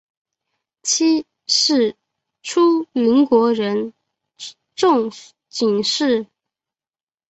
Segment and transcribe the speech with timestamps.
[0.81, 1.95] 妻是
[2.41, 3.93] 出云国人
[4.75, 5.11] 众
[5.47, 6.25] 井氏。